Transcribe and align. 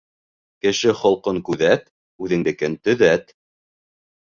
Кеше 0.65 0.93
холҡон 1.01 1.41
күҙәт, 1.51 1.85
үҙендекен 2.29 2.81
төҙәт. 2.89 3.33